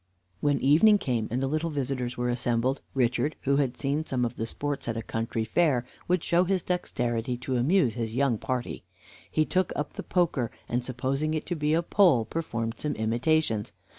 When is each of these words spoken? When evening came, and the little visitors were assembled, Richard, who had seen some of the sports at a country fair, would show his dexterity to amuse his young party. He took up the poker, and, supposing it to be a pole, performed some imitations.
When 0.39 0.59
evening 0.61 0.97
came, 0.97 1.27
and 1.29 1.43
the 1.43 1.47
little 1.47 1.69
visitors 1.69 2.17
were 2.17 2.31
assembled, 2.31 2.81
Richard, 2.95 3.35
who 3.41 3.57
had 3.57 3.77
seen 3.77 4.03
some 4.03 4.25
of 4.25 4.35
the 4.35 4.47
sports 4.47 4.87
at 4.87 4.97
a 4.97 5.03
country 5.03 5.45
fair, 5.45 5.85
would 6.07 6.23
show 6.23 6.43
his 6.43 6.63
dexterity 6.63 7.37
to 7.37 7.55
amuse 7.55 7.93
his 7.93 8.15
young 8.15 8.39
party. 8.39 8.83
He 9.29 9.45
took 9.45 9.71
up 9.75 9.93
the 9.93 10.01
poker, 10.01 10.49
and, 10.67 10.83
supposing 10.83 11.35
it 11.35 11.45
to 11.45 11.55
be 11.55 11.75
a 11.75 11.83
pole, 11.83 12.25
performed 12.25 12.79
some 12.79 12.95
imitations. 12.95 13.73